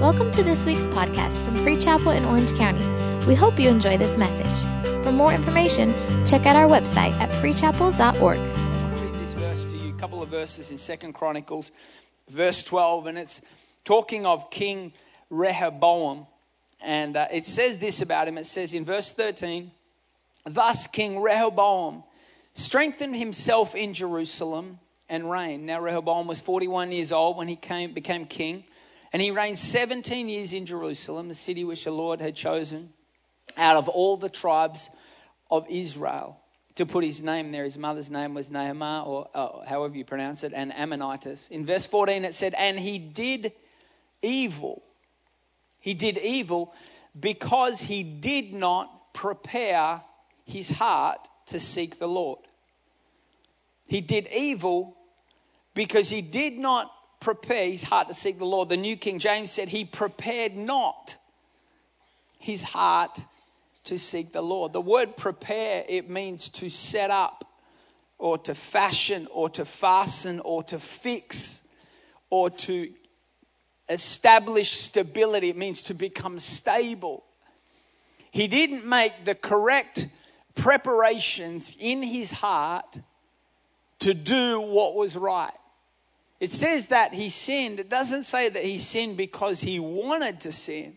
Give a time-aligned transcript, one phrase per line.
[0.00, 2.82] Welcome to this week's podcast from Free Chapel in Orange County.
[3.26, 5.04] We hope you enjoy this message.
[5.04, 5.92] For more information,
[6.24, 8.38] check out our website at freechapel.org.
[8.38, 11.70] I'll read this verse to you, a couple of verses in Second Chronicles,
[12.30, 13.42] verse 12, and it's
[13.84, 14.94] talking of King
[15.28, 16.26] Rehoboam.
[16.82, 18.38] And uh, it says this about him.
[18.38, 19.70] It says in verse 13,
[20.46, 22.04] Thus King Rehoboam
[22.54, 24.78] strengthened himself in Jerusalem
[25.10, 25.66] and reigned.
[25.66, 28.64] Now Rehoboam was 41 years old when he came, became king,
[29.12, 32.92] and he reigned 17 years in Jerusalem, the city which the Lord had chosen
[33.56, 34.90] out of all the tribes
[35.50, 36.40] of Israel
[36.76, 37.64] to put his name there.
[37.64, 41.48] His mother's name was Nehemiah, or uh, however you pronounce it, and Ammonitess.
[41.48, 43.52] In verse 14 it said, And he did
[44.22, 44.82] evil.
[45.80, 46.72] He did evil
[47.18, 50.02] because he did not prepare
[50.44, 52.38] his heart to seek the Lord.
[53.88, 54.96] He did evil
[55.74, 58.68] because he did not prepare his heart to seek the Lord.
[58.68, 61.16] The New King James said he prepared not
[62.38, 63.22] his heart
[63.84, 64.72] to seek the Lord.
[64.72, 67.44] The word prepare, it means to set up
[68.18, 71.60] or to fashion or to fasten or to fix
[72.30, 72.90] or to
[73.88, 75.50] establish stability.
[75.50, 77.24] It means to become stable.
[78.30, 80.06] He didn't make the correct
[80.54, 83.00] preparations in his heart
[84.00, 85.52] to do what was right.
[86.40, 87.78] It says that he sinned.
[87.78, 90.96] It doesn't say that he sinned because he wanted to sin.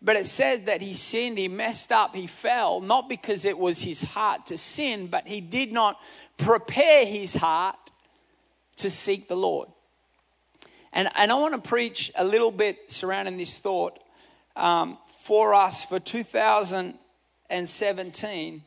[0.00, 3.82] But it says that he sinned, he messed up, he fell, not because it was
[3.82, 6.00] his heart to sin, but he did not
[6.38, 7.76] prepare his heart
[8.76, 9.68] to seek the Lord.
[10.92, 13.98] And, and I want to preach a little bit surrounding this thought
[14.56, 18.62] um, for us for 2017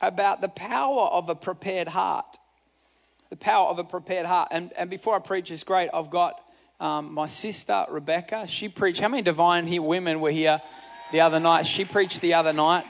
[0.00, 2.38] about the power of a prepared heart.
[3.32, 4.48] The power of a prepared heart.
[4.50, 5.88] And, and before I preach, it's great.
[5.94, 6.38] I've got
[6.78, 8.46] um, my sister, Rebecca.
[8.46, 9.00] She preached.
[9.00, 10.60] How many divine here women were here
[11.12, 11.66] the other night?
[11.66, 12.84] She preached the other night,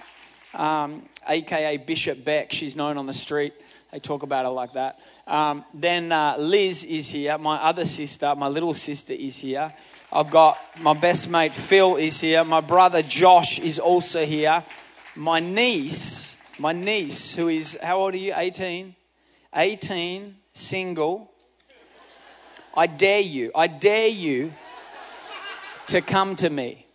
[0.52, 2.50] um, aka Bishop Beck.
[2.50, 3.54] She's known on the street.
[3.92, 4.98] They talk about her like that.
[5.28, 7.38] Um, then uh, Liz is here.
[7.38, 9.72] My other sister, my little sister, is here.
[10.12, 12.42] I've got my best mate Phil is here.
[12.42, 14.64] My brother Josh is also here.
[15.14, 18.34] My niece, my niece, who is, how old are you?
[18.36, 18.96] 18?
[19.54, 21.30] 18, single.
[22.74, 24.52] I dare you, I dare you
[25.88, 26.86] to come to me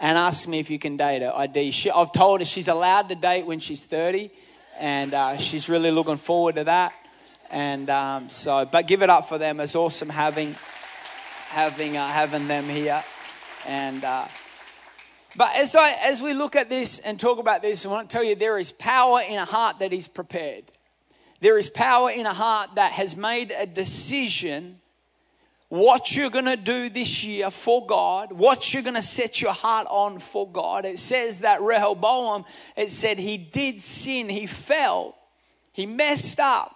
[0.00, 1.32] and ask me if you can date her.
[1.34, 1.70] I dare.
[1.70, 4.30] She, I've told her she's allowed to date when she's 30,
[4.78, 6.94] and uh, she's really looking forward to that.
[7.50, 9.60] And um, so, but give it up for them.
[9.60, 10.54] It's awesome having
[11.48, 13.04] having uh, having them here.
[13.66, 14.26] And uh,
[15.36, 18.16] but as I as we look at this and talk about this, I want to
[18.16, 20.64] tell you there is power in a heart that is prepared.
[21.40, 24.80] There is power in a heart that has made a decision
[25.70, 29.52] what you're going to do this year for God, what you're going to set your
[29.52, 30.84] heart on for God.
[30.84, 32.44] It says that Rehoboam,
[32.76, 35.16] it said he did sin, he fell,
[35.72, 36.74] he messed up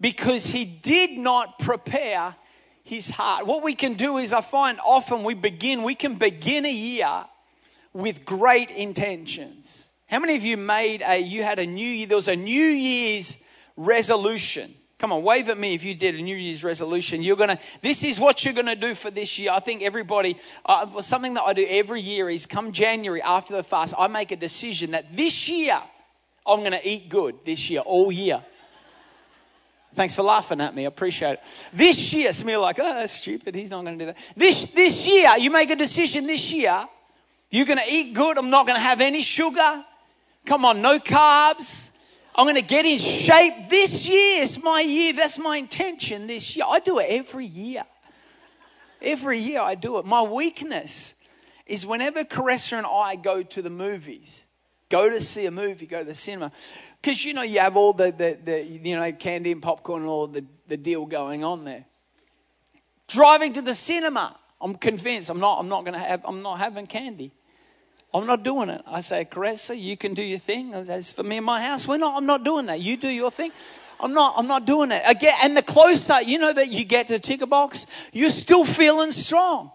[0.00, 2.34] because he did not prepare
[2.82, 3.46] his heart.
[3.46, 7.26] What we can do is, I find often we begin, we can begin a year
[7.92, 9.92] with great intentions.
[10.06, 12.64] How many of you made a, you had a new year, there was a New
[12.64, 13.36] Year's
[13.76, 14.74] resolution.
[14.98, 17.22] Come on, wave at me if you did a New Year's resolution.
[17.22, 17.58] You're gonna.
[17.82, 19.50] This is what you're gonna do for this year.
[19.52, 20.38] I think everybody.
[20.64, 24.32] Uh, something that I do every year is come January after the fast, I make
[24.32, 25.80] a decision that this year
[26.46, 27.36] I'm gonna eat good.
[27.44, 28.42] This year, all year.
[29.96, 30.84] Thanks for laughing at me.
[30.84, 31.40] I appreciate it.
[31.72, 33.54] This year, some of you are like, oh, that's stupid.
[33.54, 34.18] He's not going to do that.
[34.36, 36.86] This, this year, you make a decision this year.
[37.50, 38.36] You're going to eat good.
[38.36, 39.82] I'm not going to have any sugar.
[40.44, 41.88] Come on, no carbs.
[42.36, 44.42] I'm going to get in shape this year.
[44.42, 45.14] It's my year.
[45.14, 46.66] That's my intention this year.
[46.68, 47.84] I do it every year.
[49.00, 50.04] Every year I do it.
[50.04, 51.14] My weakness
[51.64, 54.44] is whenever Caressa and I go to the movies,
[54.90, 56.52] go to see a movie, go to the cinema,
[57.00, 60.10] because you know you have all the, the, the, you know candy and popcorn and
[60.10, 61.86] all the, the deal going on there.
[63.08, 66.86] Driving to the cinema, I'm convinced I'm not I'm not gonna have I'm not having
[66.86, 67.32] candy.
[68.14, 68.82] I'm not doing it.
[68.86, 70.72] I say, Caressa, you can do your thing.
[70.74, 72.80] As for me and my house, we're not, I'm not doing that.
[72.80, 73.52] You do your thing.
[73.98, 75.02] I'm not, I'm not doing it.
[75.06, 78.64] Again, and the closer, you know, that you get to the ticker box, you're still
[78.64, 79.70] feeling strong.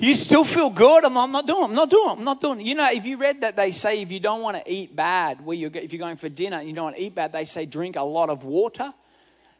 [0.00, 1.04] You still feel good.
[1.04, 1.64] I'm I'm not doing.
[1.64, 2.16] I'm not doing.
[2.16, 2.64] I'm not doing.
[2.64, 5.44] You know, if you read that, they say if you don't want to eat bad,
[5.44, 7.44] where you if you're going for dinner and you don't want to eat bad, they
[7.44, 8.94] say drink a lot of water.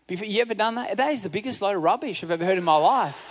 [0.07, 0.97] Before, you ever done that?
[0.97, 3.29] That is the biggest load of rubbish I've ever heard in my life.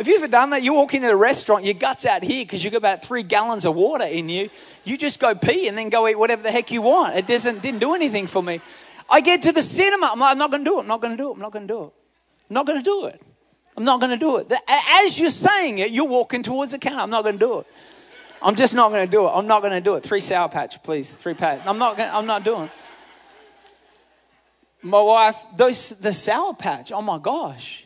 [0.00, 0.62] Have you ever done that?
[0.62, 3.66] You walk into a restaurant, your guts out here because you've got about three gallons
[3.66, 4.48] of water in you.
[4.82, 7.16] You just go pee and then go eat whatever the heck you want.
[7.16, 8.62] It doesn't didn't do anything for me.
[9.10, 10.08] I get to the cinema.
[10.10, 10.80] I'm like, I'm not going to do it.
[10.80, 11.34] I'm not going to do it.
[11.34, 11.92] I'm not going to do it.
[12.48, 13.22] I'm not going to do it.
[13.76, 14.50] I'm not going to do it.
[14.66, 17.00] As you're saying it, you're walking towards the counter.
[17.00, 17.66] I'm not going to do it.
[18.40, 19.32] I'm just not going to do it.
[19.34, 20.02] I'm not going to do it.
[20.02, 21.12] Three sour patch, please.
[21.12, 21.60] Three patch.
[21.66, 21.98] I'm not.
[21.98, 22.64] Gonna, I'm not doing.
[22.64, 22.70] It.
[24.80, 26.90] My wife, those the sour patch.
[26.90, 27.84] Oh my gosh,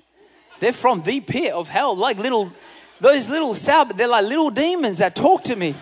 [0.60, 1.96] they're from the pit of hell.
[1.96, 2.52] Like little,
[3.00, 3.86] those little sour.
[3.86, 5.74] They're like little demons that talk to me.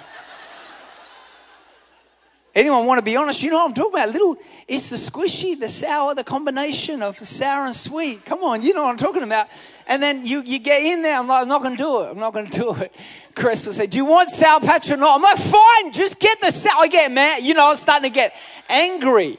[2.54, 3.42] Anyone want to be honest?
[3.42, 4.10] You know what I'm talking about?
[4.10, 4.36] Little,
[4.68, 8.26] it's the squishy, the sour, the combination of sour and sweet.
[8.26, 9.48] Come on, you know what I'm talking about.
[9.86, 12.10] And then you, you get in there, I'm like, I'm not going to do it.
[12.10, 12.94] I'm not going to do it.
[13.34, 15.16] Chris will say, Do you want sour patch or not?
[15.16, 16.74] I'm like, Fine, just get the sour.
[16.80, 17.42] I get mad.
[17.42, 18.36] You know, I'm starting to get
[18.68, 19.38] angry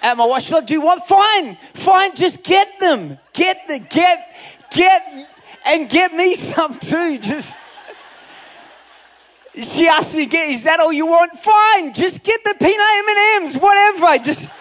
[0.00, 0.42] at my wife.
[0.42, 1.02] She's like, Do you want?
[1.02, 3.18] Fine, fine, just get them.
[3.32, 4.36] Get the, get,
[4.76, 5.30] get,
[5.64, 7.18] and get me some too.
[7.18, 7.58] Just.
[9.54, 11.32] She asked me, "Get "Is that all you want?
[11.32, 14.22] Fine, just get the peanut M and M's, whatever.
[14.22, 14.52] Just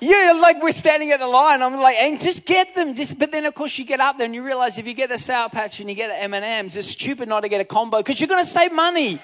[0.00, 1.60] yeah, like we're standing at the line.
[1.60, 2.94] I'm like, and just get them.
[2.94, 5.08] Just, but then of course you get up there and you realize if you get
[5.08, 7.60] the sour patch and you get the M and M's, it's stupid not to get
[7.60, 9.20] a combo because you're going to save money.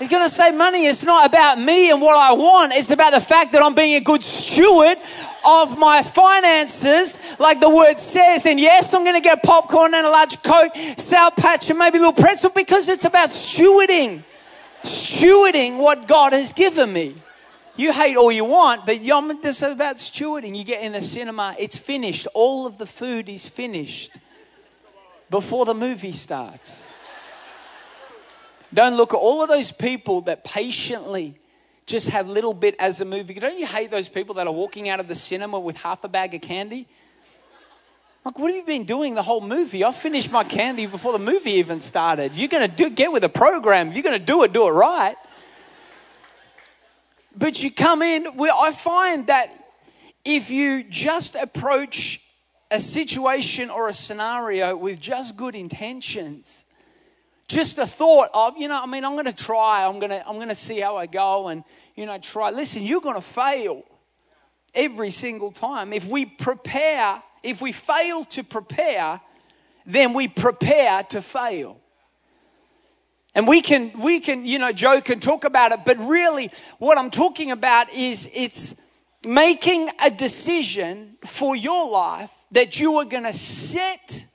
[0.00, 0.86] You're going to save money.
[0.86, 2.72] It's not about me and what I want.
[2.72, 4.96] It's about the fact that I'm being a good steward
[5.44, 8.46] of my finances, like the word says.
[8.46, 11.98] And yes, I'm going to get popcorn and a large Coke, sour patch, and maybe
[11.98, 14.22] a little pretzel because it's about stewarding.
[14.84, 17.16] Stewarding what God has given me.
[17.74, 19.02] You hate all you want, but
[19.42, 20.56] this is about stewarding.
[20.56, 22.28] You get in the cinema, it's finished.
[22.34, 24.12] All of the food is finished
[25.30, 26.84] before the movie starts.
[28.72, 31.38] Don't look at all of those people that patiently
[31.86, 33.34] just have little bit as a movie.
[33.34, 36.08] Don't you hate those people that are walking out of the cinema with half a
[36.08, 36.86] bag of candy?
[38.24, 39.84] Like, what have you been doing the whole movie?
[39.84, 42.34] I finished my candy before the movie even started.
[42.34, 43.88] You're going to get with the program.
[43.88, 45.16] If you're going to do it, do it right.
[47.34, 49.50] But you come in, I find that
[50.26, 52.20] if you just approach
[52.70, 56.66] a situation or a scenario with just good intentions,
[57.48, 60.28] just a thought of, you know, I mean, I'm going to try, I'm going to,
[60.28, 61.64] I'm going to see how I go and,
[61.96, 62.50] you know, try.
[62.50, 63.82] Listen, you're going to fail
[64.74, 65.94] every single time.
[65.94, 69.20] If we prepare, if we fail to prepare,
[69.86, 71.80] then we prepare to fail.
[73.34, 76.98] And we can, we can, you know, joke and talk about it, but really what
[76.98, 78.74] I'm talking about is it's
[79.24, 84.26] making a decision for your life that you are going to set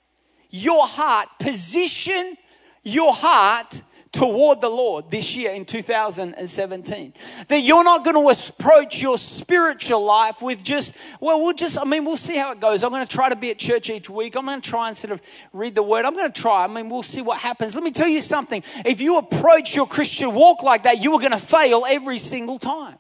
[0.50, 2.38] your heart, position
[2.84, 3.82] your heart
[4.14, 7.14] toward the Lord this year in 2017.
[7.48, 11.84] That you're not going to approach your spiritual life with just, well, we'll just, I
[11.84, 12.84] mean, we'll see how it goes.
[12.84, 14.36] I'm going to try to be at church each week.
[14.36, 15.22] I'm going to try and sort of
[15.52, 16.06] read the word.
[16.06, 16.64] I'm going to try.
[16.64, 17.74] I mean, we'll see what happens.
[17.74, 18.64] Let me tell you something.
[18.86, 22.60] If you approach your Christian walk like that, you are going to fail every single
[22.60, 23.00] time.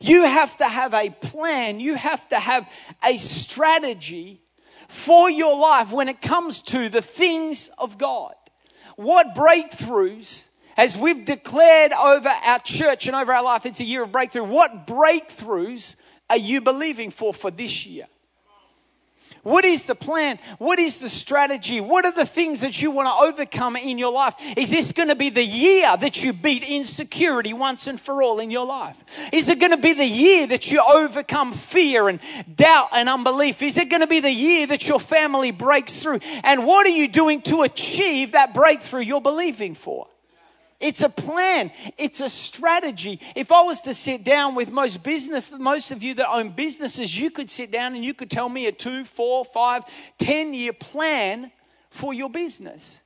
[0.00, 1.80] You have to have a plan.
[1.80, 2.70] You have to have
[3.04, 4.42] a strategy
[4.88, 8.34] for your life when it comes to the things of God
[9.00, 14.02] what breakthroughs, as we've declared over our church and over our life, it's a year
[14.02, 14.44] of breakthrough.
[14.44, 15.96] What breakthroughs
[16.28, 18.06] are you believing for for this year?
[19.42, 20.38] What is the plan?
[20.58, 21.80] What is the strategy?
[21.80, 24.34] What are the things that you want to overcome in your life?
[24.56, 28.38] Is this going to be the year that you beat insecurity once and for all
[28.38, 29.02] in your life?
[29.32, 32.20] Is it going to be the year that you overcome fear and
[32.54, 33.62] doubt and unbelief?
[33.62, 36.20] Is it going to be the year that your family breaks through?
[36.44, 40.06] And what are you doing to achieve that breakthrough you're believing for?
[40.80, 41.70] It's a plan.
[41.98, 43.20] It's a strategy.
[43.36, 47.18] If I was to sit down with most business, most of you that own businesses,
[47.18, 49.84] you could sit down and you could tell me a two, four, five,
[50.18, 51.52] ten year plan
[51.90, 53.02] for your business.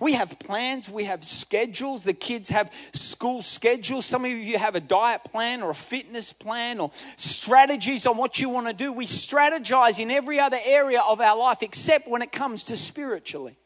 [0.00, 2.04] We have plans, we have schedules.
[2.04, 4.06] The kids have school schedules.
[4.06, 8.38] Some of you have a diet plan or a fitness plan or strategies on what
[8.38, 8.94] you want to do.
[8.94, 13.58] We strategize in every other area of our life except when it comes to spiritually.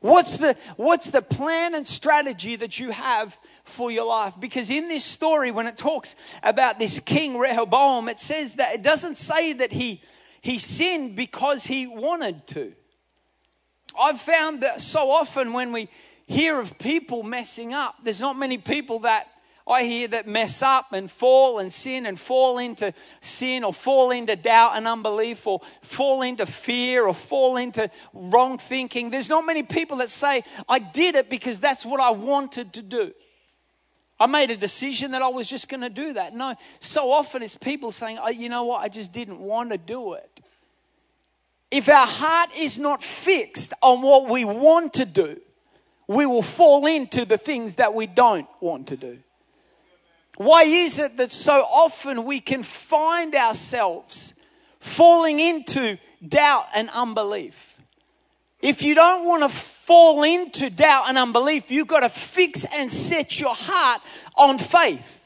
[0.00, 4.34] What's the, what's the plan and strategy that you have for your life?
[4.38, 8.82] Because in this story, when it talks about this king Rehoboam, it says that it
[8.82, 10.02] doesn't say that he,
[10.40, 12.74] he sinned because he wanted to.
[13.98, 15.88] I've found that so often when we
[16.26, 19.26] hear of people messing up, there's not many people that
[19.68, 24.10] I hear that mess up and fall and sin and fall into sin or fall
[24.10, 29.10] into doubt and unbelief or fall into fear or fall into wrong thinking.
[29.10, 32.82] There's not many people that say, I did it because that's what I wanted to
[32.82, 33.12] do.
[34.20, 36.34] I made a decision that I was just going to do that.
[36.34, 39.78] No, so often it's people saying, oh, you know what, I just didn't want to
[39.78, 40.40] do it.
[41.70, 45.40] If our heart is not fixed on what we want to do,
[46.08, 49.18] we will fall into the things that we don't want to do.
[50.38, 54.34] Why is it that so often we can find ourselves
[54.80, 57.78] falling into doubt and unbelief.
[58.60, 62.90] If you don't want to fall into doubt and unbelief, you've got to fix and
[62.90, 64.02] set your heart
[64.36, 65.17] on faith.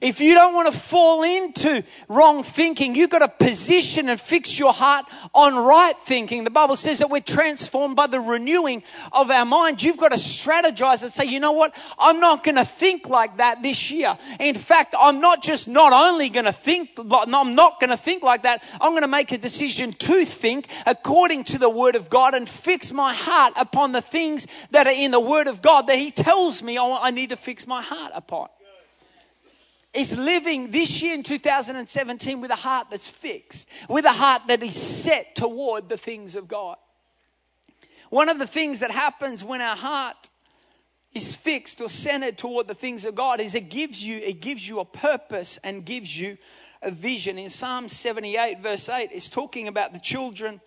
[0.00, 4.58] If you don't want to fall into wrong thinking, you've got to position and fix
[4.58, 5.04] your heart
[5.34, 6.44] on right thinking.
[6.44, 9.82] The Bible says that we're transformed by the renewing of our mind.
[9.82, 11.74] You've got to strategize and say, you know what?
[11.98, 14.16] I'm not going to think like that this year.
[14.38, 18.22] In fact, I'm not just not only going to think, I'm not going to think
[18.22, 18.62] like that.
[18.80, 22.48] I'm going to make a decision to think according to the Word of God and
[22.48, 26.10] fix my heart upon the things that are in the Word of God that He
[26.10, 28.48] tells me I need to fix my heart upon
[29.92, 34.62] is living this year in 2017 with a heart that's fixed, with a heart that
[34.62, 36.76] is set toward the things of God.
[38.10, 40.28] One of the things that happens when our heart
[41.12, 44.68] is fixed or centered toward the things of God is it gives you it gives
[44.68, 46.38] you a purpose and gives you
[46.82, 47.38] a vision.
[47.38, 50.60] In Psalm 78 verse 8 it's talking about the children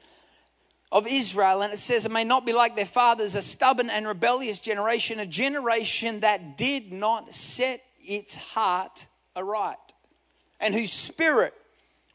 [0.91, 4.05] of Israel and it says it may not be like their fathers a stubborn and
[4.05, 9.77] rebellious generation a generation that did not set its heart aright
[10.59, 11.53] and whose spirit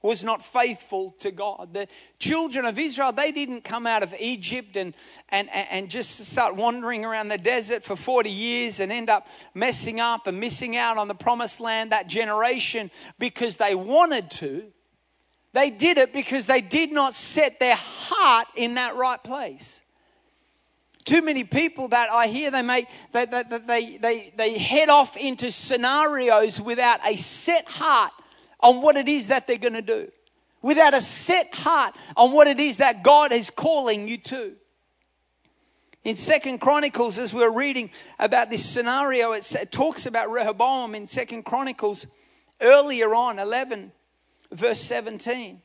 [0.00, 1.74] was not faithful to God.
[1.74, 4.94] The children of Israel, they didn't come out of Egypt and,
[5.28, 9.98] and, and just start wandering around the desert for 40 years and end up messing
[9.98, 14.64] up and missing out on the promised land, that generation, because they wanted to.
[15.52, 19.82] They did it because they did not set their heart in that right place
[21.08, 25.16] too many people that I hear they make they, they, they, they, they head off
[25.16, 28.12] into scenarios without a set heart
[28.60, 30.10] on what it is that they're going to do,
[30.60, 34.52] without a set heart on what it is that God is calling you to.
[36.04, 41.44] In Second Chronicles, as we're reading about this scenario, it talks about Rehoboam in Second
[41.44, 42.06] Chronicles
[42.60, 43.92] earlier on, 11,
[44.52, 45.62] verse 17.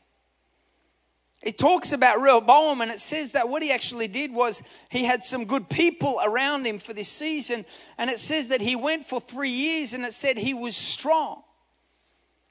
[1.44, 5.26] It talks about Rehoboam and it says that what he actually did was he had
[5.26, 7.66] some good people around him for this season.
[7.98, 11.44] And it says that he went for three years and it said he was strong.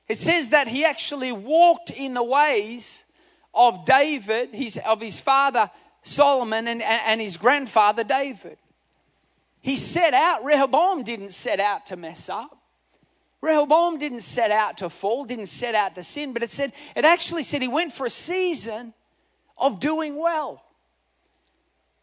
[0.08, 3.04] It says that he actually walked in the ways
[3.54, 5.70] of David, his, of his father
[6.02, 8.58] Solomon, and, and his grandfather David.
[9.61, 12.62] He set out, Rehoboam didn't set out to mess up.
[13.42, 17.04] Rehoboam didn't set out to fall, didn't set out to sin, but it said, it
[17.04, 18.94] actually said he went for a season
[19.58, 20.64] of doing well.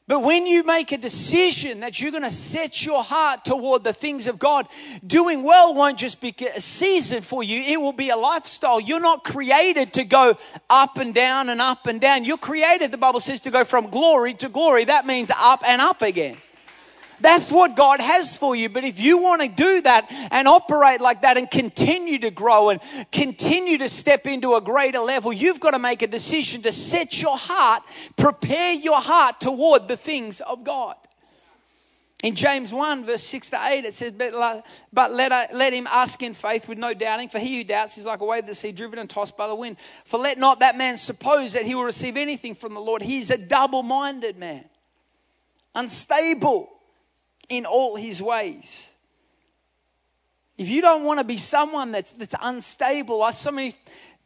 [0.05, 3.93] But when you make a decision that you're going to set your heart toward the
[3.93, 4.67] things of God,
[5.05, 8.79] doing well won't just be a season for you, it will be a lifestyle.
[8.79, 10.35] You're not created to go
[10.67, 12.25] up and down and up and down.
[12.25, 14.85] You're created, the Bible says, to go from glory to glory.
[14.85, 16.37] That means up and up again.
[17.21, 18.69] That's what God has for you.
[18.69, 22.69] But if you want to do that and operate like that and continue to grow
[22.69, 22.79] and
[23.11, 27.21] continue to step into a greater level, you've got to make a decision to set
[27.21, 27.83] your heart,
[28.15, 30.95] prepare your heart toward the things of God.
[32.21, 36.21] In James 1, verse 6 to 8, it says, But, but let, let him ask
[36.21, 38.55] in faith with no doubting, for he who doubts is like a wave of the
[38.55, 39.77] sea driven and tossed by the wind.
[40.03, 43.01] For let not that man suppose that he will receive anything from the Lord.
[43.01, 44.65] He is a double minded man,
[45.73, 46.69] unstable
[47.49, 48.93] in all his ways.
[50.57, 53.73] If you don't want to be someone that's, that's unstable, like so many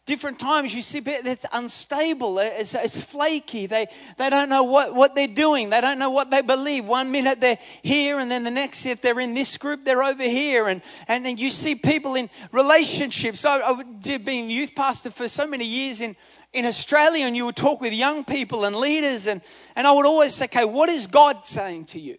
[0.05, 3.85] different times you see that's unstable, it's, it's flaky, they,
[4.17, 6.85] they don't know what, what they're doing, they don't know what they believe.
[6.85, 10.23] One minute they're here, and then the next, if they're in this group, they're over
[10.23, 10.67] here.
[10.67, 13.45] And, and then you see people in relationships.
[13.45, 16.15] I, I did being youth pastor for so many years in,
[16.51, 19.41] in Australia, and you would talk with young people and leaders, and,
[19.75, 22.17] and I would always say, okay, what is God saying to you?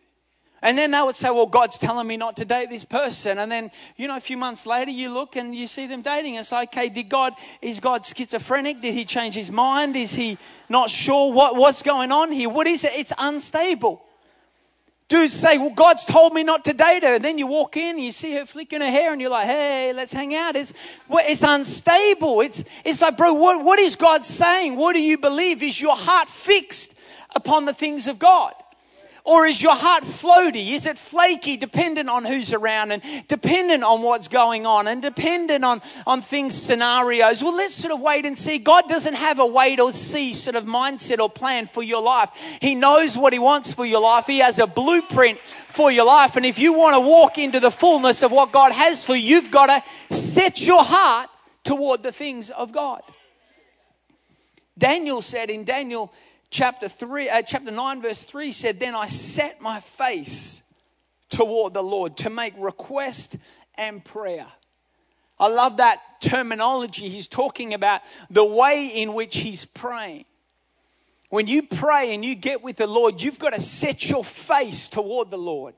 [0.65, 3.39] And then they would say, Well, God's telling me not to date this person.
[3.39, 6.37] And then, you know, a few months later, you look and you see them dating.
[6.37, 8.81] It's like, okay, did God, is God schizophrenic?
[8.81, 9.95] Did he change his mind?
[9.95, 10.39] Is he
[10.71, 12.49] not sure what, what's going on here?
[12.49, 12.93] What is it?
[12.95, 14.07] It's unstable.
[15.09, 17.17] Dudes say, Well, God's told me not to date her.
[17.17, 19.93] And then you walk in, you see her flicking her hair, and you're like, Hey,
[19.93, 20.57] let's hang out.
[20.57, 20.73] It's,
[21.11, 22.41] it's unstable.
[22.41, 24.77] It's, it's like, Bro, what, what is God saying?
[24.77, 25.63] What do you believe?
[25.63, 26.95] Is your heart fixed
[27.37, 28.55] upon the things of God?
[29.27, 30.73] Or is your heart floaty?
[30.73, 35.65] Is it flaky, dependent on who's around and dependent on what's going on and dependent
[35.65, 37.43] on, on things, scenarios?
[37.43, 38.59] Well, let's sort of wait and see.
[38.59, 42.31] God doesn't have a wait or see sort of mindset or plan for your life.
[42.61, 44.27] He knows what He wants for your life.
[44.27, 46.37] He has a blueprint for your life.
[46.37, 49.37] And if you want to walk into the fullness of what God has for you,
[49.37, 51.31] you've got to set your heart
[51.65, 53.01] toward the things of God.
[54.77, 56.13] Daniel said in Daniel
[56.55, 60.63] chapter 3 uh, chapter 9 verse 3 said then i set my face
[61.29, 63.37] toward the lord to make request
[63.75, 64.47] and prayer
[65.41, 70.25] i love that terminology he's talking about the way in which he's praying
[71.35, 74.89] When you pray and you get with the Lord, you've got to set your face
[74.89, 75.75] toward the Lord.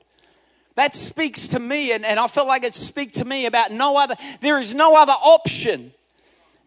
[0.75, 3.97] That speaks to me, and, and I feel like it speaks to me about no
[3.97, 5.93] other, there is no other option.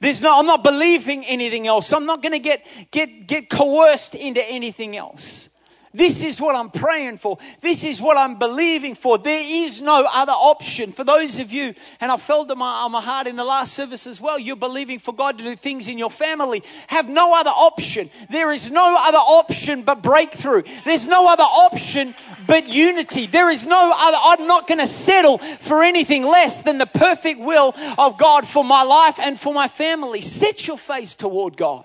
[0.00, 1.92] There's no, I'm not believing anything else.
[1.92, 5.49] I'm not going to get, get, get coerced into anything else.
[5.92, 7.38] This is what I'm praying for.
[7.60, 9.18] This is what I'm believing for.
[9.18, 10.92] There is no other option.
[10.92, 14.06] For those of you, and I felt my, on my heart in the last service
[14.06, 16.62] as well, you're believing for God to do things in your family.
[16.86, 18.08] Have no other option.
[18.30, 20.62] There is no other option but breakthrough.
[20.84, 22.14] There's no other option
[22.46, 23.26] but unity.
[23.26, 24.18] There is no other.
[24.20, 28.62] I'm not going to settle for anything less than the perfect will of God for
[28.62, 30.20] my life and for my family.
[30.20, 31.84] Set your face toward God.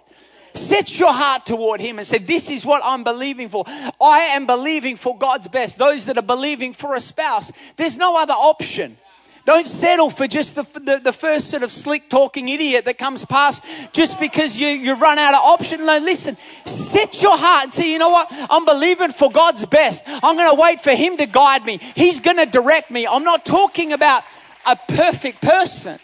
[0.55, 3.63] Set your heart toward Him and say, This is what I'm believing for.
[3.67, 5.77] I am believing for God's best.
[5.77, 8.97] Those that are believing for a spouse, there's no other option.
[9.45, 13.23] Don't settle for just the, the, the, first sort of slick talking idiot that comes
[13.25, 15.85] past just because you, you run out of option.
[15.85, 16.35] No, listen,
[16.65, 18.27] set your heart and say, you know what?
[18.31, 20.03] I'm believing for God's best.
[20.07, 21.79] I'm going to wait for Him to guide me.
[21.95, 23.05] He's going to direct me.
[23.05, 24.23] I'm not talking about
[24.65, 25.99] a perfect person.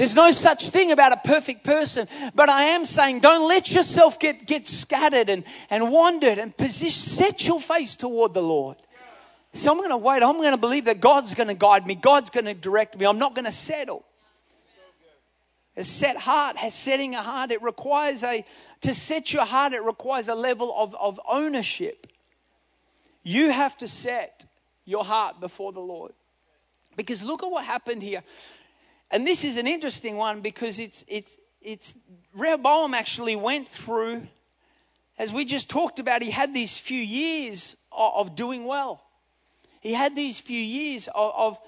[0.00, 2.08] There's no such thing about a perfect person.
[2.34, 6.88] But I am saying don't let yourself get, get scattered and, and wandered and position,
[6.90, 8.78] set your face toward the Lord.
[9.52, 10.22] So I'm going to wait.
[10.22, 11.96] I'm going to believe that God's going to guide me.
[11.96, 13.04] God's going to direct me.
[13.04, 14.06] I'm not going to settle.
[15.76, 17.50] A set heart setting a heart.
[17.50, 18.42] It requires a,
[18.80, 22.06] to set your heart, it requires a level of, of ownership.
[23.22, 24.46] You have to set
[24.86, 26.12] your heart before the Lord.
[26.96, 28.22] Because look at what happened here.
[29.10, 31.94] And this is an interesting one because it's, it's, it's
[32.34, 34.28] Rehoboam actually went through,
[35.18, 39.04] as we just talked about, he had these few years of, of doing well.
[39.80, 41.58] He had these few years of, of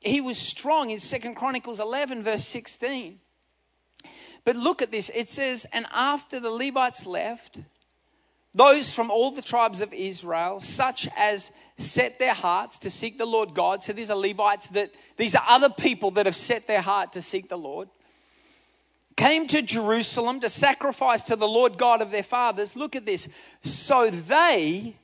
[0.00, 3.20] he was strong in Second Chronicles 11, verse 16.
[4.44, 5.10] But look at this.
[5.14, 7.58] It says, And after the Levites left,
[8.56, 13.26] those from all the tribes of Israel, such as set their hearts to seek the
[13.26, 13.82] Lord God.
[13.82, 17.22] So these are Levites that these are other people that have set their heart to
[17.22, 17.90] seek the Lord.
[19.14, 22.76] Came to Jerusalem to sacrifice to the Lord God of their fathers.
[22.76, 23.28] Look at this.
[23.62, 24.96] So they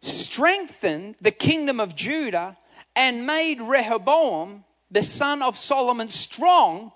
[0.00, 2.56] strengthened the kingdom of Judah
[2.94, 4.62] and made Rehoboam,
[4.92, 6.92] the son of Solomon, strong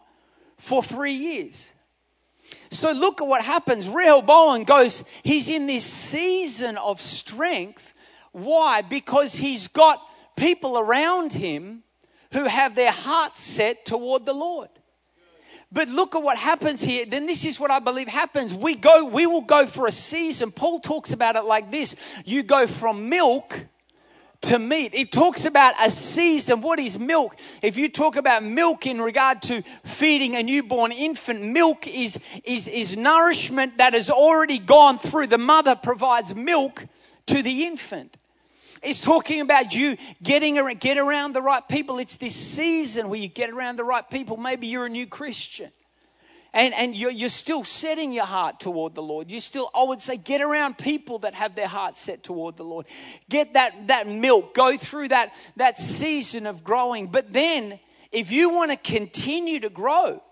[0.56, 1.72] for three years.
[2.70, 3.88] So look at what happens.
[3.88, 7.94] Rehoboam goes, he's in this season of strength.
[8.32, 8.82] Why?
[8.82, 10.00] Because he's got
[10.36, 11.82] people around him
[12.32, 14.68] who have their hearts set toward the Lord.
[15.72, 17.06] But look at what happens here.
[17.06, 18.54] Then this is what I believe happens.
[18.54, 20.52] We go, we will go for a season.
[20.52, 21.96] Paul talks about it like this.
[22.24, 23.66] You go from milk
[24.42, 24.94] to meat.
[24.94, 26.60] It talks about a season.
[26.60, 27.36] What is milk?
[27.62, 32.68] If you talk about milk in regard to feeding a newborn infant, milk is, is,
[32.68, 35.28] is nourishment that has already gone through.
[35.28, 36.86] The mother provides milk
[37.26, 38.16] to the infant.
[38.82, 41.98] It's talking about you getting around, get around the right people.
[41.98, 44.36] It's this season where you get around the right people.
[44.36, 45.72] Maybe you're a new Christian
[46.56, 49.30] and, and you're, you're still setting your heart toward the Lord.
[49.30, 52.64] You still, I would say, get around people that have their heart set toward the
[52.64, 52.86] Lord.
[53.28, 57.08] Get that, that milk, go through that, that season of growing.
[57.08, 57.78] But then,
[58.10, 60.22] if you want to continue to grow,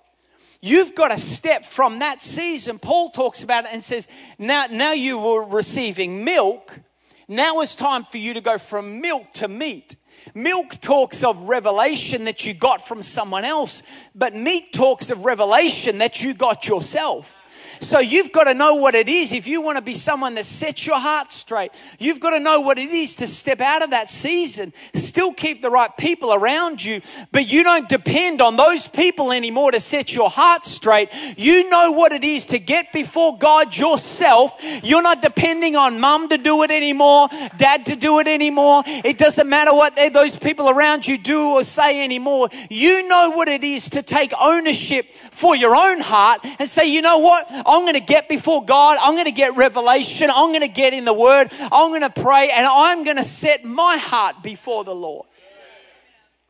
[0.67, 2.79] You've got to step from that season.
[2.79, 4.09] Paul talks about it and says,
[4.39, 6.81] now, now you were receiving milk.
[7.29, 9.97] Now it's time for you to go from milk to meat.
[10.35, 13.83] Milk talks of revelation that you got from someone else,
[14.15, 17.41] but meat talks of revelation that you got yourself.
[17.81, 20.45] So you've got to know what it is if you want to be someone that
[20.45, 21.73] sets your heart straight.
[21.99, 25.63] You've got to know what it is to step out of that season, still keep
[25.63, 27.01] the right people around you,
[27.33, 31.11] but you don't depend on those people anymore to set your heart straight.
[31.37, 34.61] You know what it is to get before God yourself.
[34.83, 38.83] You're not depending on mum to do it anymore, dad to do it anymore.
[38.87, 42.49] It doesn't matter what those people around you do or say anymore.
[42.71, 47.03] You know what it is to take ownership for your own heart and say, you
[47.03, 47.49] know what?
[47.67, 48.99] I'm going to get before God.
[49.01, 50.31] I'm going to get revelation.
[50.31, 51.53] I'm going to get in the Word.
[51.61, 55.27] I'm going to pray and I'm going to set my heart before the Lord.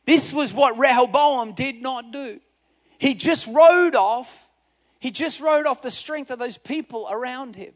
[0.05, 2.39] This was what Rehoboam did not do.
[2.97, 4.47] He just rode off.
[4.99, 7.73] He just rode off the strength of those people around him.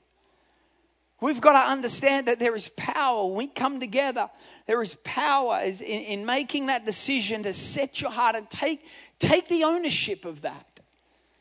[1.22, 3.26] We've got to understand that there is power.
[3.26, 4.30] When we come together,
[4.68, 8.86] there is power in, in making that decision to set your heart and take,
[9.20, 10.69] take the ownership of that.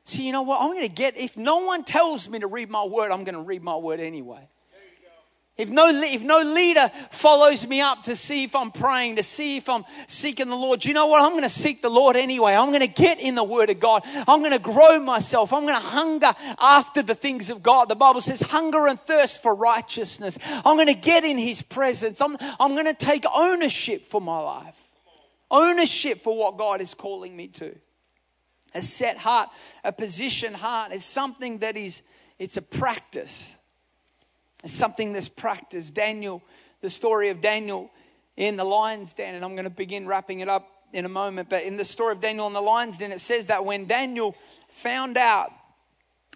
[0.09, 0.63] See, you know what?
[0.63, 3.35] I'm going to get, if no one tells me to read my word, I'm going
[3.35, 4.49] to read my word anyway.
[5.59, 9.59] If no, if no leader follows me up to see if I'm praying, to see
[9.59, 11.21] if I'm seeking the Lord, you know what?
[11.21, 12.55] I'm going to seek the Lord anyway.
[12.55, 14.03] I'm going to get in the Word of God.
[14.27, 15.53] I'm going to grow myself.
[15.53, 17.91] I'm going to hunger after the things of God.
[17.91, 20.39] The Bible says, hunger and thirst for righteousness.
[20.65, 22.23] I'm going to get in His presence.
[22.23, 24.77] I'm, I'm going to take ownership for my life,
[25.51, 27.75] ownership for what God is calling me to.
[28.75, 29.49] A set heart,
[29.85, 32.03] a position heart is something that is,
[32.39, 33.57] it's a practice.
[34.63, 35.95] It's something that's practiced.
[35.95, 36.43] Daniel,
[36.81, 37.91] the story of Daniel
[38.37, 41.49] in the lion's den, and I'm going to begin wrapping it up in a moment.
[41.49, 44.37] But in the story of Daniel in the lion's den, it says that when Daniel
[44.69, 45.51] found out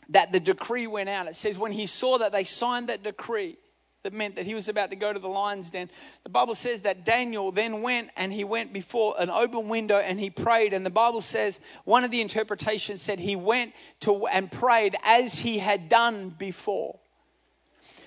[0.08, 3.56] that the decree went out, it says when he saw that they signed that decree,
[4.02, 5.88] that meant that he was about to go to the lion's den.
[6.24, 10.18] The Bible says that Daniel then went and he went before an open window and
[10.18, 10.72] he prayed.
[10.72, 15.38] And the Bible says one of the interpretations said he went to and prayed as
[15.38, 16.98] he had done before.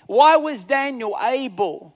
[0.08, 1.96] Why was Daniel able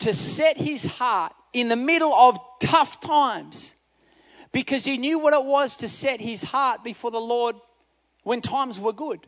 [0.00, 3.74] to set his heart in the middle of tough times?
[4.52, 7.56] Because he knew what it was to set his heart before the Lord
[8.22, 9.20] when times were good.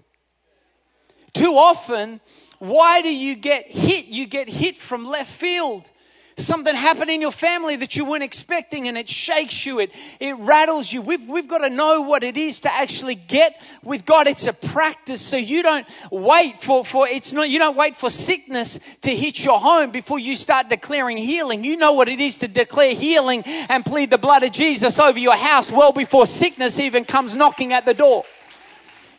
[1.33, 2.21] Too often,
[2.69, 4.07] why do you get hit?
[4.07, 5.91] You get hit from left field
[6.37, 10.37] something happened in your family that you weren't expecting and it shakes you, it, it
[10.39, 11.03] rattles you.
[11.03, 14.27] We've, we've got to know what it is to actually get with God.
[14.27, 15.21] It's a practice.
[15.21, 19.45] So you don't wait for, for it's not, you don't wait for sickness to hit
[19.45, 21.65] your home before you start declaring healing.
[21.65, 25.19] You know what it is to declare healing and plead the blood of Jesus over
[25.19, 28.25] your house well before sickness even comes knocking at the door.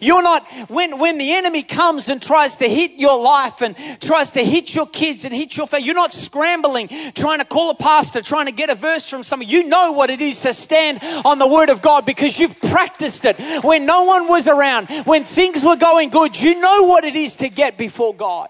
[0.05, 4.31] You're not, when, when the enemy comes and tries to hit your life and tries
[4.31, 7.75] to hit your kids and hit your family, you're not scrambling, trying to call a
[7.75, 9.49] pastor, trying to get a verse from someone.
[9.49, 13.25] You know what it is to stand on the word of God because you've practiced
[13.25, 13.35] it.
[13.63, 17.37] When no one was around, when things were going good, you know what it is
[17.37, 18.49] to get before God.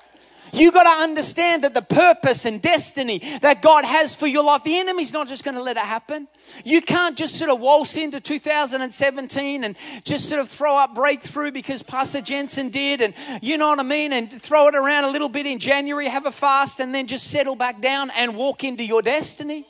[0.56, 4.64] You got to understand that the purpose and destiny that God has for your life,
[4.64, 6.30] the enemy's not just going to let it happen.
[6.64, 11.52] You can't just sort of waltz into 2017 and just sort of throw up breakthrough
[11.52, 15.10] because Pastor Jentezen did, and you know what I mean, and throw it around a
[15.10, 18.64] little bit in January, have a fast, and then just settle back down and walk
[18.64, 19.68] into your destiny.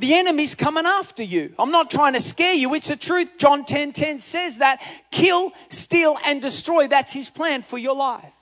[0.00, 1.54] The enemy's coming after you.
[1.58, 2.74] I'm not trying to scare you.
[2.74, 3.38] It's the truth.
[3.38, 6.88] John 10 10 says that kill, steal, and destroy.
[6.88, 8.33] That's his plan for your life.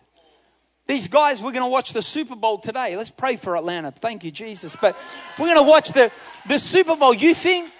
[0.86, 2.96] These guys, we're going to watch the Super Bowl today.
[2.96, 3.92] Let's pray for Atlanta.
[3.92, 4.76] Thank you, Jesus.
[4.76, 4.96] But
[5.38, 6.10] we're going to watch the,
[6.48, 7.14] the Super Bowl.
[7.14, 7.70] You think,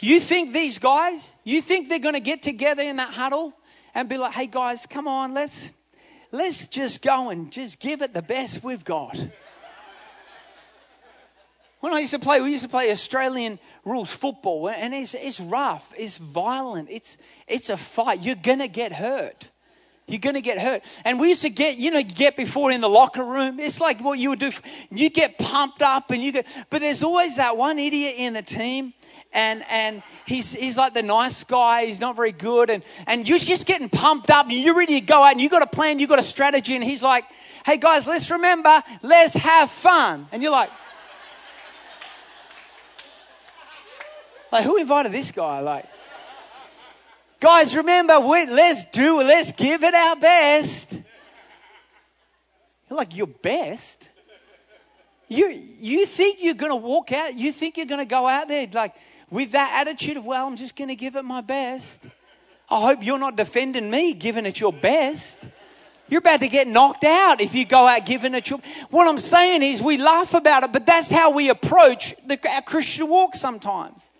[0.00, 3.54] you think these guys, you think they're going to get together in that huddle
[3.94, 5.70] and be like, hey guys, come on, let's,
[6.30, 9.16] let's just go and just give it the best we've got.
[11.80, 15.40] When I used to play, we used to play Australian rules football, and it's, it's
[15.40, 17.16] rough, it's violent, it's,
[17.48, 18.22] it's a fight.
[18.22, 19.50] You're going to get hurt.
[20.06, 20.82] You're going to get hurt.
[21.04, 23.60] And we used to get, you know, get before in the locker room.
[23.60, 24.52] It's like what you would do.
[24.90, 28.42] You get pumped up and you get, but there's always that one idiot in the
[28.42, 28.94] team
[29.32, 31.86] and and he's he's like the nice guy.
[31.86, 35.06] He's not very good, and and you're just getting pumped up, and you're ready to
[35.06, 37.24] go out, and you got a plan, you got a strategy, and he's like,
[37.64, 40.70] "Hey guys, let's remember, let's have fun," and you're like.
[44.50, 45.60] Like, who invited this guy?
[45.60, 45.86] Like,
[47.42, 49.18] Guys, remember, let's do.
[49.18, 51.02] Let's give it our best.
[52.88, 54.06] Like, your best?
[55.26, 58.46] You, you think you're going to walk out, you think you're going to go out
[58.46, 58.94] there like
[59.28, 62.06] with that attitude of, well, I'm just going to give it my best.
[62.70, 65.50] I hope you're not defending me giving it your best.
[66.08, 68.60] You're about to get knocked out if you go out giving it your.
[68.90, 72.62] What I'm saying is, we laugh about it, but that's how we approach the, our
[72.62, 74.11] Christian walk sometimes.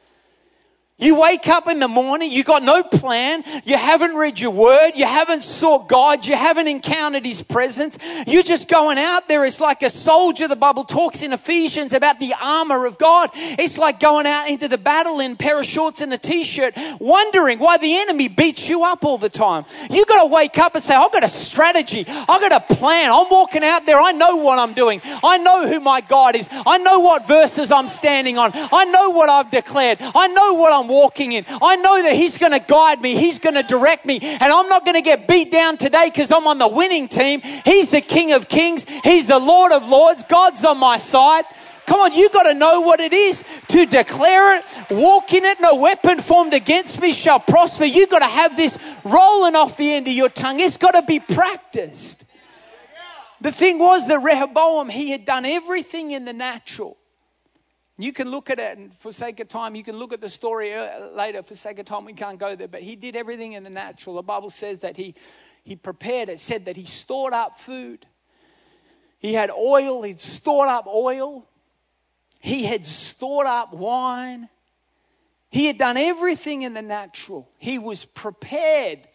[1.03, 4.93] You wake up in the morning, you got no plan, you haven't read your word,
[4.95, 7.99] you haven't sought God, you haven't encountered His presence.
[8.25, 9.45] You're just going out there.
[9.45, 10.47] It's like a soldier.
[10.47, 13.31] The Bible talks in Ephesians about the armor of God.
[13.35, 17.59] It's like going out into the battle in pair of shorts and a t-shirt, wondering
[17.59, 19.65] why the enemy beats you up all the time.
[19.91, 22.05] You got to wake up and say, I've got a strategy.
[22.07, 23.11] I've got a plan.
[23.11, 24.01] I'm walking out there.
[24.01, 25.01] I know what I'm doing.
[25.25, 26.49] I know who my God is.
[26.53, 28.53] I know what verses I'm standing on.
[28.55, 29.99] I know what I've declared.
[30.01, 31.45] I know what I'm walking in.
[31.49, 34.69] I know that He's going to guide me, He's going to direct me, and I'm
[34.69, 37.41] not going to get beat down today because I'm on the winning team.
[37.65, 41.45] He's the King of Kings, He's the Lord of Lords, God's on my side.
[41.87, 45.61] Come on, you've got to know what it is to declare it, walk in it.
[45.61, 47.85] No weapon formed against me shall prosper.
[47.85, 50.61] You've got to have this rolling off the end of your tongue.
[50.61, 52.25] It's got to be practiced.
[53.41, 56.97] The thing was that Rehoboam, he had done everything in the natural.
[58.03, 60.29] You can look at it, and for sake of time, you can look at the
[60.29, 61.41] story uh, later.
[61.45, 62.67] For sake of time, we can't go there.
[62.67, 64.17] But he did everything in the natural.
[64.17, 65.15] The Bible says that he,
[65.63, 68.05] he prepared it, said that he stored up food.
[69.21, 71.47] He had oil, he'd stored up oil,
[72.41, 74.49] he had stored up wine.
[75.49, 77.49] He had done everything in the natural.
[77.59, 79.07] He was prepared.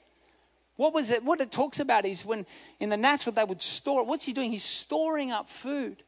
[0.78, 1.26] What was it?
[1.26, 2.45] What it talks about is when
[2.80, 4.06] in the natural they would store.
[4.06, 4.52] What's he doing?
[4.52, 6.04] He's storing up food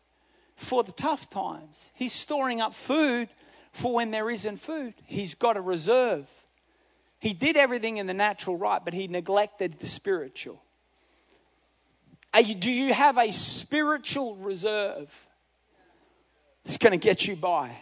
[0.60, 1.90] for the tough times.
[1.94, 3.30] He's storing up food
[3.72, 4.94] for when there isn't food.
[5.06, 6.30] He's got a reserve.
[7.20, 10.62] He did everything in the natural right, but he neglected the spiritual.
[12.38, 15.14] You, do you have a spiritual reserve
[16.64, 17.76] that's going to get you by?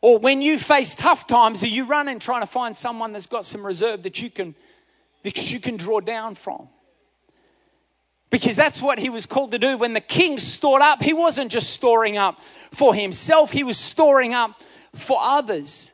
[0.00, 3.44] Or when you face tough times, are you running trying to find someone that's got
[3.44, 4.54] some reserve that you can,
[5.22, 6.68] that you can draw down from?
[8.30, 9.78] Because that's what he was called to do.
[9.78, 12.38] When the king stored up, he wasn't just storing up
[12.70, 14.60] for himself, he was storing up
[14.94, 15.92] for others.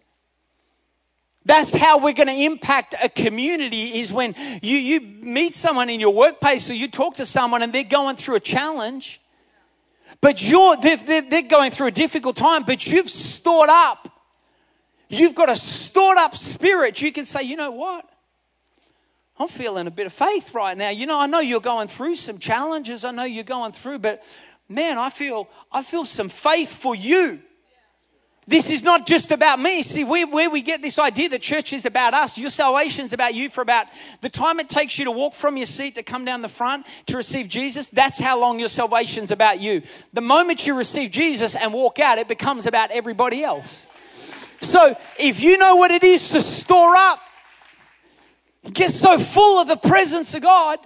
[1.46, 6.00] That's how we're going to impact a community is when you, you meet someone in
[6.00, 9.20] your workplace or you talk to someone and they're going through a challenge,
[10.22, 14.08] but you're, they're, they're, they're going through a difficult time, but you've stored up.
[15.10, 17.02] You've got a stored up spirit.
[17.02, 18.08] You can say, you know what?
[19.38, 20.90] I'm feeling a bit of faith right now.
[20.90, 23.04] You know, I know you're going through some challenges.
[23.04, 24.22] I know you're going through, but
[24.68, 27.40] man, I feel I feel some faith for you.
[28.46, 29.82] This is not just about me.
[29.82, 33.14] See, where, where we get this idea that church is about us, your salvation is
[33.14, 33.86] about you for about
[34.20, 36.86] the time it takes you to walk from your seat to come down the front
[37.06, 39.80] to receive Jesus, that's how long your salvation's about you.
[40.12, 43.86] The moment you receive Jesus and walk out, it becomes about everybody else.
[44.60, 47.20] So if you know what it is to store up,
[48.72, 50.79] get so full of the presence of God,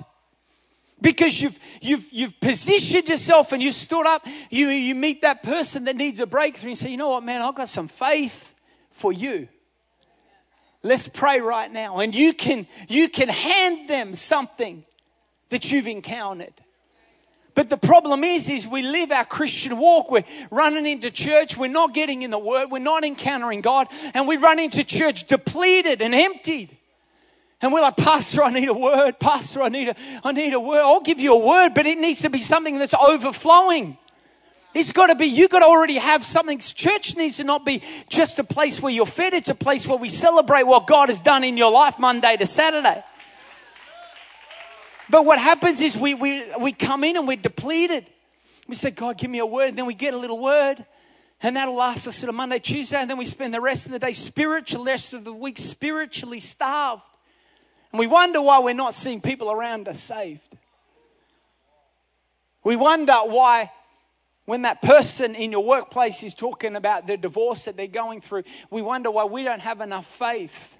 [1.00, 4.26] because you've, you've, you've positioned yourself and you stood up.
[4.50, 7.40] You, you meet that person that needs a breakthrough and say, you know what, man,
[7.40, 8.52] I've got some faith
[8.90, 9.48] for you.
[10.82, 11.98] Let's pray right now.
[11.98, 14.84] And you can, you can hand them something
[15.50, 16.54] that you've encountered.
[17.54, 20.10] But the problem is, is we live our Christian walk.
[20.12, 21.56] We're running into church.
[21.56, 22.70] We're not getting in the Word.
[22.70, 23.88] We're not encountering God.
[24.14, 26.77] And we run into church depleted and emptied.
[27.60, 29.18] And we're like, Pastor, I need a word.
[29.18, 30.80] Pastor, I need a, I need a word.
[30.80, 33.98] I'll give you a word, but it needs to be something that's overflowing.
[34.74, 36.58] It's got to be, you've got to already have something.
[36.58, 39.98] Church needs to not be just a place where you're fed, it's a place where
[39.98, 43.02] we celebrate what God has done in your life Monday to Saturday.
[45.10, 48.06] But what happens is we, we, we come in and we're depleted.
[48.68, 49.70] We say, God, give me a word.
[49.70, 50.84] And then we get a little word.
[51.42, 52.98] And that'll last us of Monday, Tuesday.
[52.98, 56.40] And then we spend the rest of the day spiritual, rest of the week spiritually
[56.40, 57.02] starved.
[57.92, 60.56] And we wonder why we're not seeing people around us saved.
[62.64, 63.72] We wonder why,
[64.44, 68.42] when that person in your workplace is talking about the divorce that they're going through,
[68.70, 70.76] we wonder why we don't have enough faith.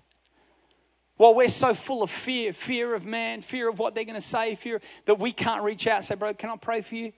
[1.16, 4.20] Well, we're so full of fear fear of man, fear of what they're going to
[4.20, 7.12] say, fear that we can't reach out and say, Brother, can I pray for you?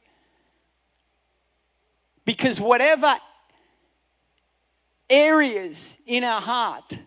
[2.24, 3.16] Because whatever
[5.08, 6.98] areas in our heart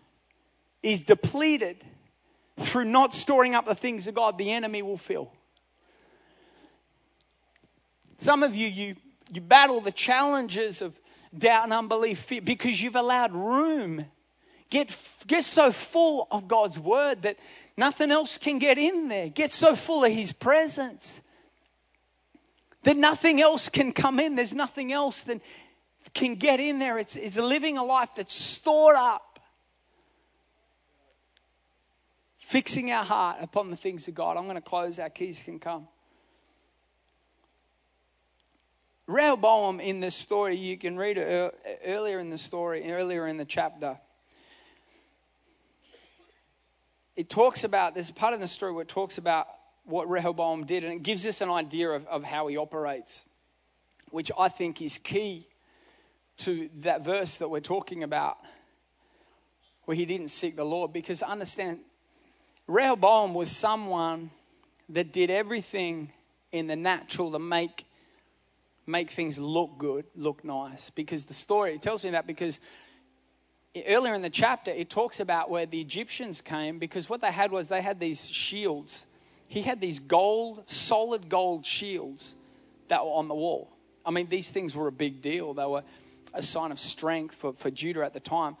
[0.82, 1.84] is depleted,
[2.58, 5.32] through not storing up the things of God, the enemy will fill.
[8.18, 8.96] Some of you, you,
[9.32, 10.98] you battle the challenges of
[11.36, 14.06] doubt and unbelief because you've allowed room.
[14.70, 17.36] Get, get so full of God's word that
[17.76, 19.28] nothing else can get in there.
[19.28, 21.20] Get so full of His presence
[22.84, 24.36] that nothing else can come in.
[24.36, 25.40] There's nothing else that
[26.12, 26.98] can get in there.
[26.98, 29.33] It's, it's living a life that's stored up
[32.54, 34.36] fixing our heart upon the things of God.
[34.36, 35.88] I'm going to close, our keys can come.
[39.08, 41.52] Rehoboam in this story, you can read it
[41.84, 43.98] earlier in the story, earlier in the chapter.
[47.16, 49.48] It talks about, there's a part of the story where it talks about
[49.84, 53.24] what Rehoboam did, and it gives us an idea of, of how he operates,
[54.10, 55.48] which I think is key
[56.36, 58.38] to that verse that we're talking about,
[59.86, 60.92] where he didn't seek the Lord.
[60.92, 61.80] Because understand,
[62.66, 64.30] Rehoboam was someone
[64.88, 66.12] that did everything
[66.52, 67.84] in the natural to make
[68.86, 70.90] make things look good, look nice.
[70.90, 72.60] Because the story it tells me that because
[73.88, 77.50] earlier in the chapter it talks about where the Egyptians came because what they had
[77.50, 79.06] was they had these shields.
[79.48, 82.34] He had these gold, solid gold shields
[82.88, 83.70] that were on the wall.
[84.06, 85.54] I mean, these things were a big deal.
[85.54, 85.82] They were
[86.32, 88.56] a sign of strength for, for Judah at the time.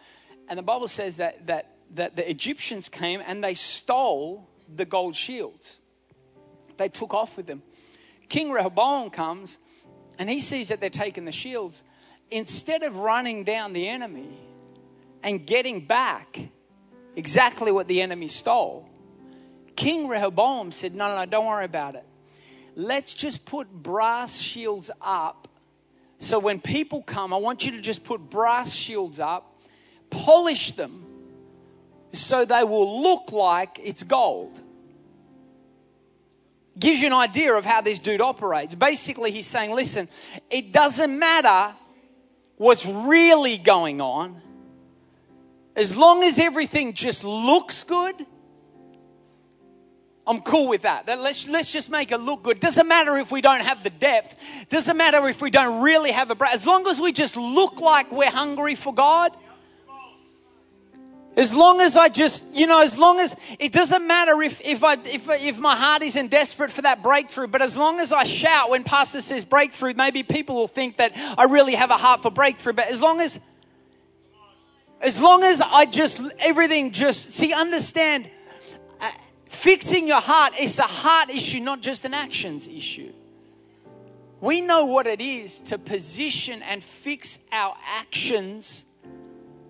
[0.48, 5.16] And the Bible says that that that the Egyptians came and they stole the gold
[5.16, 5.78] shields.
[6.76, 7.62] They took off with them.
[8.28, 9.58] King Rehoboam comes
[10.18, 11.82] and he sees that they're taking the shields.
[12.30, 14.38] Instead of running down the enemy
[15.22, 16.40] and getting back
[17.16, 18.88] exactly what the enemy stole,
[19.76, 22.04] King Rehoboam said, No, no, no, don't worry about it.
[22.76, 25.48] let's just put brass shields up.
[26.18, 29.62] So when people come, I want you to just put brass shields up,
[30.10, 31.03] polish them
[32.14, 34.60] so they will look like it's gold.
[36.78, 38.74] Gives you an idea of how this dude operates.
[38.74, 40.08] Basically, he's saying, listen,
[40.50, 41.74] it doesn't matter
[42.56, 44.40] what's really going on,
[45.76, 48.26] as long as everything just looks good
[50.26, 51.06] I'm cool with that.
[51.06, 52.58] Let's, let's just make it look good.
[52.58, 54.36] Doesn't matter if we don't have the depth.
[54.70, 56.54] Doesn't matter if we don't really have a breath.
[56.54, 59.36] As long as we just look like we're hungry for God.
[61.36, 64.84] As long as I just, you know, as long as it doesn't matter if, if,
[64.84, 68.22] I, if, if my heart isn't desperate for that breakthrough, but as long as I
[68.24, 72.22] shout when Pastor says breakthrough, maybe people will think that I really have a heart
[72.22, 72.74] for breakthrough.
[72.74, 73.40] But as long as,
[75.00, 78.30] as long as I just, everything just, see, understand,
[79.00, 79.10] uh,
[79.54, 83.12] Fixing your heart is a heart issue, not just an actions issue.
[84.40, 88.84] We know what it is to position and fix our actions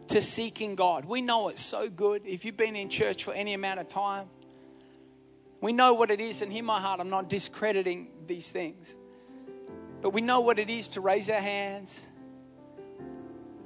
[0.09, 1.05] to seeking God.
[1.05, 2.23] We know it so good.
[2.27, 4.29] If you've been in church for any amount of time,
[5.61, 6.43] we know what it is.
[6.43, 8.95] And hear my heart, I'm not discrediting these things.
[10.03, 12.07] But we know what it is to raise our hands.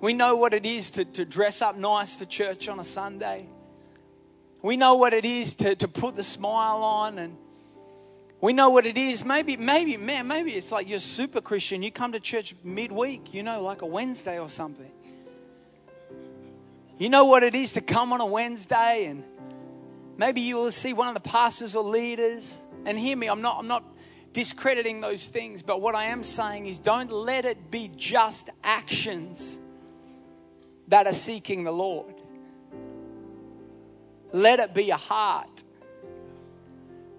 [0.01, 3.49] We know what it is to, to dress up nice for church on a Sunday.
[4.63, 7.37] We know what it is to, to put the smile on and
[8.41, 9.25] we know what it is.
[9.25, 11.83] Maybe, maybe, man, maybe it's like you're super Christian.
[11.83, 14.93] You come to church midweek, you know, like a Wednesday or something.
[16.99, 19.23] You know what it is to come on a Wednesday and
[20.17, 22.59] maybe you will see one of the pastors or leaders.
[22.85, 23.85] And hear me, I'm not, I'm not
[24.33, 29.61] discrediting those things, but what I am saying is don't let it be just actions
[30.89, 32.15] that are seeking the Lord.
[34.33, 35.63] Let it be a heart.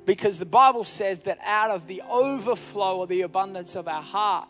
[0.05, 4.49] Because the Bible says that out of the overflow or the abundance of our heart,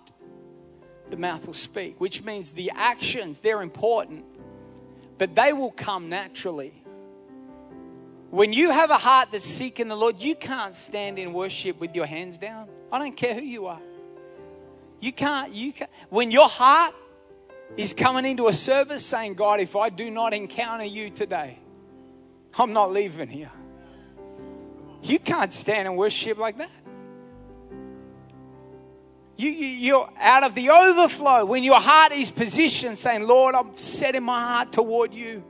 [1.11, 4.25] the mouth will speak, which means the actions, they're important,
[5.19, 6.73] but they will come naturally.
[8.32, 11.93] When you have a heart that's seeking the Lord, you can't stand in worship with
[11.93, 12.69] your hands down.
[12.91, 13.82] I don't care who you are.
[14.99, 15.91] You can't, you can't.
[16.10, 16.95] When your heart
[17.75, 21.60] is coming into a service saying, God, if I do not encounter you today,
[22.58, 23.51] I'm not leaving here.
[25.01, 26.71] You can't stand and worship like that.
[29.39, 33.78] You, you, you're out of the overflow when your heart is positioned, saying, Lord, I'm
[33.78, 35.45] setting my heart toward you.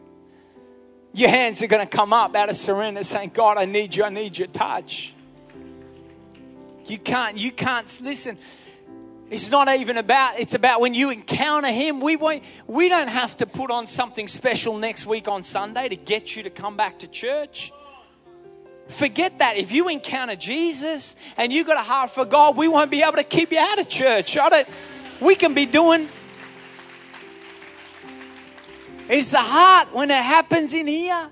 [1.12, 4.04] Your hands are going to come up out of surrender, saying, God, I need you,
[4.04, 5.16] I need your touch.
[6.86, 8.38] You can't, you can't, listen,
[9.32, 12.00] it's not even about, it's about when you encounter Him.
[12.00, 15.96] We, won't, we don't have to put on something special next week on Sunday to
[15.96, 17.72] get you to come back to church.
[18.90, 19.58] Forget that.
[19.58, 23.14] If you encounter Jesus and you got a heart for God, we won't be able
[23.14, 24.38] to keep you out of church.
[25.22, 26.10] We can be doing.
[29.08, 31.30] It's the heart when it happens in here.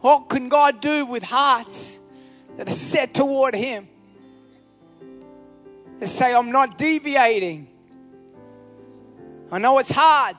[0.00, 1.98] What can God do with hearts
[2.56, 3.88] that are set toward Him?
[6.00, 7.68] to say, I'm not deviating.
[9.50, 10.36] I know it's hard.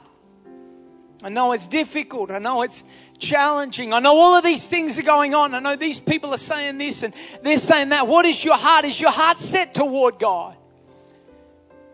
[1.24, 2.30] I know it's difficult.
[2.30, 2.84] I know it's
[3.20, 3.94] challenging.
[3.94, 5.54] I know all of these things are going on.
[5.54, 8.08] I know these people are saying this and they're saying that.
[8.08, 8.86] What is your heart?
[8.86, 10.56] Is your heart set toward God?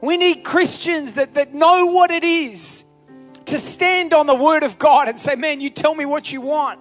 [0.02, 2.84] We need Christians that, that know what it is
[3.46, 6.42] to stand on the Word of God and say, Man, you tell me what you
[6.42, 6.80] want.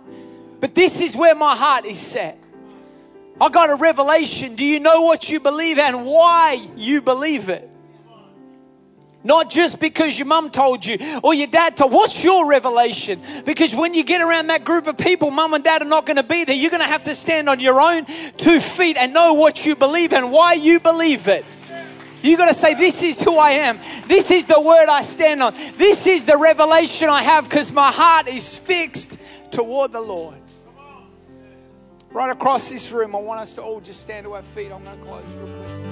[0.60, 2.38] But this is where my heart is set.
[3.40, 4.54] I got a revelation.
[4.54, 7.71] Do you know what you believe and why you believe it?
[9.24, 11.92] Not just because your mum told you or your dad told.
[11.92, 13.22] What's your revelation?
[13.44, 16.16] Because when you get around that group of people, mum and dad are not going
[16.16, 16.56] to be there.
[16.56, 18.06] You're going to have to stand on your own
[18.36, 21.44] two feet and know what you believe and why you believe it.
[22.22, 23.80] You got to say, This is who I am.
[24.06, 25.54] This is the word I stand on.
[25.76, 29.18] This is the revelation I have because my heart is fixed
[29.50, 30.36] toward the Lord.
[32.10, 34.70] Right across this room, I want us to all just stand to our feet.
[34.70, 35.91] I'm going to close real quick.